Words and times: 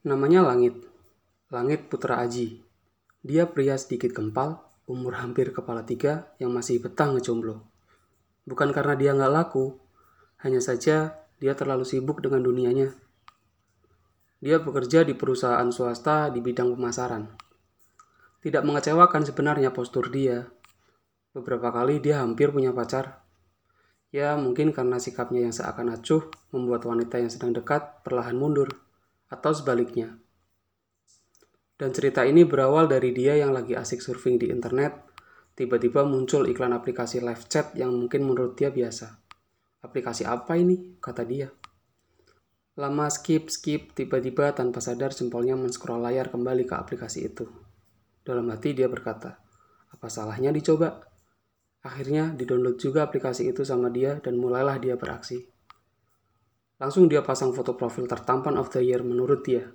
Namanya 0.00 0.40
Langit. 0.40 0.80
Langit 1.52 1.92
Putra 1.92 2.24
Aji. 2.24 2.64
Dia 3.20 3.44
pria 3.44 3.76
sedikit 3.76 4.16
gempal, 4.16 4.56
umur 4.88 5.20
hampir 5.20 5.52
kepala 5.52 5.84
tiga 5.84 6.32
yang 6.40 6.56
masih 6.56 6.80
betah 6.80 7.12
ngejomblo. 7.12 7.60
Bukan 8.48 8.72
karena 8.72 8.96
dia 8.96 9.12
nggak 9.12 9.28
laku, 9.28 9.76
hanya 10.40 10.56
saja 10.64 11.20
dia 11.36 11.52
terlalu 11.52 11.84
sibuk 11.84 12.24
dengan 12.24 12.40
dunianya. 12.40 12.96
Dia 14.40 14.64
bekerja 14.64 15.04
di 15.04 15.12
perusahaan 15.12 15.68
swasta 15.68 16.32
di 16.32 16.40
bidang 16.40 16.72
pemasaran. 16.80 17.36
Tidak 18.40 18.64
mengecewakan 18.64 19.28
sebenarnya 19.28 19.68
postur 19.68 20.08
dia. 20.08 20.48
Beberapa 21.36 21.68
kali 21.76 22.00
dia 22.00 22.24
hampir 22.24 22.48
punya 22.48 22.72
pacar. 22.72 23.20
Ya, 24.16 24.32
mungkin 24.40 24.72
karena 24.72 24.96
sikapnya 24.96 25.44
yang 25.44 25.52
seakan 25.52 25.92
acuh 25.92 26.24
membuat 26.56 26.88
wanita 26.88 27.20
yang 27.20 27.28
sedang 27.28 27.52
dekat 27.52 28.00
perlahan 28.00 28.40
mundur, 28.40 28.80
atau 29.30 29.54
sebaliknya. 29.54 30.18
Dan 31.80 31.96
cerita 31.96 32.28
ini 32.28 32.44
berawal 32.44 32.90
dari 32.90 33.16
dia 33.16 33.40
yang 33.40 33.56
lagi 33.56 33.72
asik 33.72 34.04
surfing 34.04 34.36
di 34.36 34.52
internet, 34.52 35.00
tiba-tiba 35.56 36.04
muncul 36.04 36.44
iklan 36.44 36.76
aplikasi 36.76 37.24
live 37.24 37.48
chat 37.48 37.72
yang 37.72 37.96
mungkin 37.96 38.28
menurut 38.28 38.58
dia 38.58 38.68
biasa. 38.68 39.16
Aplikasi 39.80 40.28
apa 40.28 40.60
ini? 40.60 41.00
kata 41.00 41.24
dia. 41.24 41.48
Lama 42.76 43.08
skip 43.08 43.48
skip, 43.48 43.96
tiba-tiba 43.96 44.52
tanpa 44.52 44.84
sadar 44.84 45.16
jempolnya 45.16 45.56
men-scroll 45.56 46.04
layar 46.04 46.28
kembali 46.28 46.68
ke 46.68 46.76
aplikasi 46.76 47.32
itu. 47.32 47.48
Dalam 48.20 48.46
hati 48.52 48.76
dia 48.76 48.86
berkata, 48.86 49.40
apa 49.90 50.06
salahnya 50.06 50.54
dicoba? 50.54 51.00
Akhirnya 51.80 52.36
didownload 52.36 52.76
juga 52.76 53.08
aplikasi 53.08 53.48
itu 53.48 53.64
sama 53.64 53.88
dia 53.88 54.20
dan 54.20 54.36
mulailah 54.36 54.76
dia 54.78 55.00
beraksi. 55.00 55.49
Langsung 56.80 57.12
dia 57.12 57.20
pasang 57.20 57.52
foto 57.52 57.76
profil 57.76 58.08
tertampan 58.08 58.56
of 58.56 58.72
the 58.72 58.80
year 58.80 59.04
menurut 59.04 59.44
dia. 59.44 59.68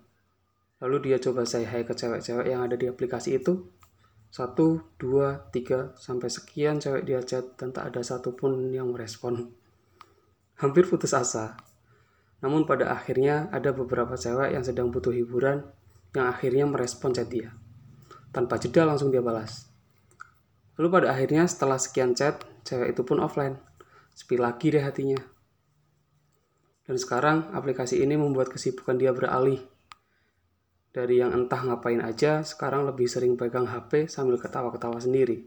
Lalu 0.82 1.14
dia 1.14 1.18
coba 1.22 1.46
say 1.46 1.62
hi 1.62 1.86
ke 1.86 1.94
cewek-cewek 1.94 2.50
yang 2.50 2.66
ada 2.66 2.74
di 2.74 2.90
aplikasi 2.90 3.38
itu. 3.38 3.70
Satu, 4.34 4.82
dua, 4.98 5.48
tiga, 5.54 5.94
sampai 5.96 6.28
sekian 6.34 6.82
cewek 6.82 7.06
dia 7.06 7.22
chat 7.22 7.56
dan 7.62 7.70
tak 7.72 7.94
ada 7.94 8.02
satupun 8.02 8.74
yang 8.74 8.90
merespon. 8.90 9.54
Hampir 10.66 10.90
putus 10.90 11.14
asa. 11.14 11.56
Namun 12.42 12.66
pada 12.66 12.90
akhirnya 12.92 13.54
ada 13.54 13.70
beberapa 13.70 14.18
cewek 14.18 14.58
yang 14.58 14.66
sedang 14.66 14.90
butuh 14.90 15.14
hiburan 15.14 15.62
yang 16.18 16.26
akhirnya 16.26 16.66
merespon 16.66 17.14
chat 17.14 17.30
dia. 17.30 17.54
Tanpa 18.34 18.58
jeda 18.58 18.82
langsung 18.84 19.14
dia 19.14 19.22
balas. 19.22 19.70
Lalu 20.76 20.90
pada 20.90 21.08
akhirnya 21.14 21.48
setelah 21.48 21.80
sekian 21.80 22.18
chat, 22.18 22.44
cewek 22.68 22.98
itu 22.98 23.06
pun 23.06 23.22
offline. 23.24 23.56
Sepi 24.12 24.36
lagi 24.36 24.74
deh 24.74 24.84
hatinya. 24.84 25.35
Dan 26.86 27.02
sekarang 27.02 27.50
aplikasi 27.52 28.06
ini 28.06 28.14
membuat 28.14 28.54
kesibukan 28.54 28.96
dia 28.96 29.10
beralih. 29.10 29.58
Dari 30.94 31.20
yang 31.20 31.36
entah 31.36 31.60
ngapain 31.60 32.00
aja, 32.00 32.46
sekarang 32.46 32.88
lebih 32.88 33.10
sering 33.10 33.36
pegang 33.36 33.68
HP 33.68 34.08
sambil 34.08 34.40
ketawa-ketawa 34.40 35.02
sendiri. 35.02 35.44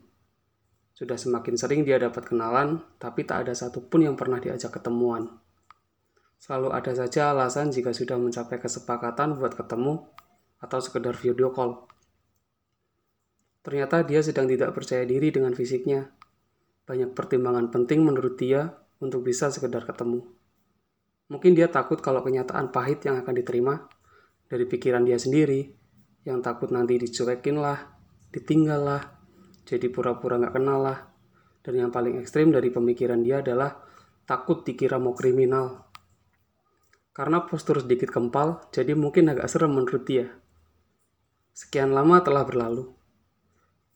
Sudah 0.92 1.14
semakin 1.14 1.55
sering 1.55 1.86
dia 1.86 1.97
dapat 1.97 2.27
kenalan, 2.27 2.83
tapi 2.98 3.22
tak 3.22 3.47
ada 3.47 3.55
satupun 3.55 4.03
yang 4.03 4.19
pernah 4.19 4.42
diajak 4.42 4.75
ketemuan. 4.77 5.30
Selalu 6.39 6.75
ada 6.75 6.92
saja 6.95 7.34
alasan 7.34 7.70
jika 7.70 7.91
sudah 7.95 8.19
mencapai 8.19 8.58
kesepakatan 8.58 9.39
buat 9.39 9.55
ketemu 9.55 10.06
atau 10.58 10.78
sekedar 10.83 11.14
video 11.14 11.55
call. 11.55 11.86
Ternyata 13.62 14.06
dia 14.06 14.23
sedang 14.23 14.47
tidak 14.47 14.75
percaya 14.75 15.02
diri 15.02 15.34
dengan 15.34 15.55
fisiknya. 15.55 16.11
Banyak 16.86 17.14
pertimbangan 17.14 17.70
penting 17.75 18.06
menurut 18.06 18.39
dia 18.39 18.75
untuk 19.02 19.27
bisa 19.27 19.50
sekedar 19.50 19.86
ketemu. 19.86 20.38
Mungkin 21.29 21.53
dia 21.53 21.69
takut 21.69 22.01
kalau 22.01 22.25
kenyataan 22.25 22.73
pahit 22.73 23.05
yang 23.05 23.21
akan 23.21 23.34
diterima 23.37 23.84
dari 24.48 24.65
pikiran 24.65 25.05
dia 25.05 25.21
sendiri, 25.21 25.69
yang 26.25 26.41
takut 26.41 26.73
nanti 26.73 26.97
dicuekin 26.97 27.61
lah, 27.61 27.77
ditinggal 28.33 28.81
lah, 28.81 29.03
jadi 29.69 29.93
pura-pura 29.93 30.41
nggak 30.41 30.57
kenal 30.57 30.81
lah. 30.81 30.98
Dan 31.61 31.85
yang 31.85 31.91
paling 31.93 32.17
ekstrim 32.17 32.48
dari 32.48 32.73
pemikiran 32.73 33.20
dia 33.20 33.45
adalah 33.45 33.77
takut 34.25 34.64
dikira 34.64 34.97
mau 34.97 35.13
kriminal. 35.13 35.85
Karena 37.13 37.45
postur 37.45 37.85
sedikit 37.85 38.08
kempal, 38.08 38.73
jadi 38.73 38.97
mungkin 38.97 39.29
agak 39.29 39.52
serem 39.52 39.77
menurut 39.77 40.08
dia. 40.08 40.33
Sekian 41.52 41.92
lama 41.92 42.25
telah 42.25 42.47
berlalu. 42.48 42.89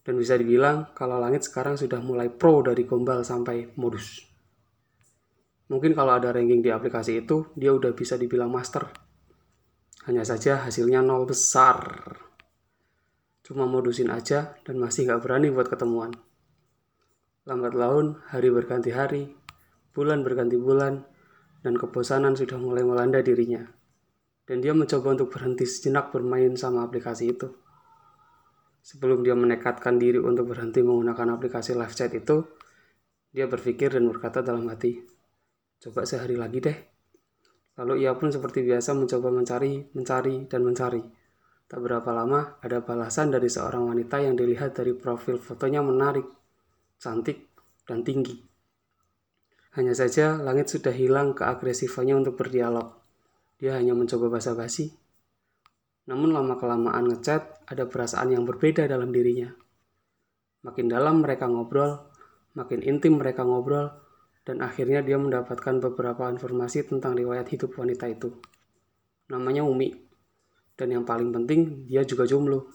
Dan 0.02 0.18
bisa 0.18 0.34
dibilang 0.34 0.90
kalau 0.92 1.22
langit 1.22 1.46
sekarang 1.46 1.78
sudah 1.78 2.02
mulai 2.02 2.28
pro 2.28 2.60
dari 2.60 2.82
gombal 2.82 3.22
sampai 3.22 3.70
modus. 3.78 4.31
Mungkin 5.72 5.96
kalau 5.96 6.20
ada 6.20 6.36
ranking 6.36 6.60
di 6.60 6.68
aplikasi 6.68 7.24
itu, 7.24 7.48
dia 7.56 7.72
udah 7.72 7.96
bisa 7.96 8.20
dibilang 8.20 8.52
master. 8.52 8.92
Hanya 10.04 10.20
saja 10.20 10.60
hasilnya 10.68 11.00
nol 11.00 11.24
besar. 11.24 11.80
Cuma 13.40 13.64
modusin 13.64 14.12
aja 14.12 14.52
dan 14.68 14.76
masih 14.76 15.08
gak 15.08 15.24
berani 15.24 15.48
buat 15.48 15.72
ketemuan. 15.72 16.12
Lambat 17.48 17.72
laun, 17.72 18.20
hari 18.28 18.52
berganti 18.52 18.92
hari, 18.92 19.32
bulan 19.96 20.20
berganti 20.20 20.60
bulan, 20.60 21.08
dan 21.64 21.80
kebosanan 21.80 22.36
sudah 22.36 22.60
mulai 22.60 22.84
melanda 22.84 23.24
dirinya. 23.24 23.64
Dan 24.44 24.60
dia 24.60 24.76
mencoba 24.76 25.16
untuk 25.16 25.32
berhenti 25.32 25.64
sejenak 25.64 26.12
bermain 26.12 26.52
sama 26.52 26.84
aplikasi 26.84 27.32
itu. 27.32 27.48
Sebelum 28.84 29.24
dia 29.24 29.32
menekatkan 29.32 29.96
diri 29.96 30.20
untuk 30.20 30.52
berhenti 30.52 30.84
menggunakan 30.84 31.40
aplikasi 31.40 31.72
live 31.72 31.96
chat 31.96 32.12
itu, 32.12 32.44
dia 33.32 33.48
berpikir 33.48 33.96
dan 33.96 34.04
berkata 34.10 34.44
dalam 34.44 34.68
hati, 34.68 35.21
coba 35.82 36.06
sehari 36.06 36.38
lagi 36.38 36.62
deh. 36.62 36.78
Lalu 37.82 38.06
ia 38.06 38.14
pun 38.14 38.30
seperti 38.30 38.62
biasa 38.62 38.94
mencoba 38.94 39.34
mencari, 39.34 39.82
mencari, 39.98 40.46
dan 40.46 40.62
mencari. 40.62 41.02
Tak 41.66 41.80
berapa 41.82 42.06
lama, 42.14 42.62
ada 42.62 42.84
balasan 42.84 43.34
dari 43.34 43.50
seorang 43.50 43.90
wanita 43.90 44.22
yang 44.22 44.38
dilihat 44.38 44.78
dari 44.78 44.94
profil 44.94 45.42
fotonya 45.42 45.82
menarik, 45.82 46.28
cantik, 47.02 47.50
dan 47.82 48.06
tinggi. 48.06 48.38
Hanya 49.74 49.96
saja 49.96 50.38
langit 50.38 50.70
sudah 50.70 50.92
hilang 50.92 51.34
keagresifannya 51.34 52.14
untuk 52.22 52.38
berdialog. 52.38 52.92
Dia 53.56 53.80
hanya 53.80 53.96
mencoba 53.96 54.36
basa-basi, 54.38 54.92
namun 56.02 56.34
lama-kelamaan 56.34 57.14
ngechat, 57.14 57.62
ada 57.70 57.86
perasaan 57.86 58.34
yang 58.34 58.42
berbeda 58.42 58.90
dalam 58.90 59.14
dirinya. 59.14 59.54
Makin 60.66 60.90
dalam 60.90 61.22
mereka 61.22 61.46
ngobrol, 61.46 62.10
makin 62.58 62.82
intim 62.82 63.22
mereka 63.22 63.46
ngobrol, 63.46 63.86
dan 64.42 64.58
akhirnya 64.62 65.02
dia 65.02 65.18
mendapatkan 65.18 65.78
beberapa 65.78 66.26
informasi 66.30 66.86
tentang 66.90 67.14
riwayat 67.14 67.46
hidup 67.50 67.78
wanita 67.78 68.10
itu. 68.10 68.34
Namanya 69.30 69.62
Umi, 69.62 69.94
dan 70.74 70.90
yang 70.90 71.04
paling 71.06 71.30
penting 71.30 71.86
dia 71.86 72.02
juga 72.02 72.26
jomblo. 72.26 72.66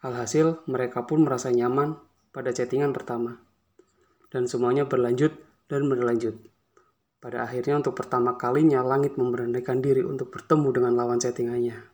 Alhasil, 0.00 0.64
mereka 0.64 1.04
pun 1.04 1.22
merasa 1.22 1.52
nyaman 1.52 1.94
pada 2.32 2.50
chattingan 2.50 2.90
pertama. 2.90 3.36
Dan 4.30 4.46
semuanya 4.46 4.86
berlanjut 4.88 5.36
dan 5.68 5.86
berlanjut. 5.86 6.40
Pada 7.20 7.44
akhirnya 7.44 7.76
untuk 7.76 7.92
pertama 8.00 8.40
kalinya 8.40 8.80
langit 8.80 9.20
memberanikan 9.20 9.84
diri 9.84 10.00
untuk 10.00 10.32
bertemu 10.32 10.68
dengan 10.72 10.92
lawan 10.96 11.20
chattingannya. 11.20 11.89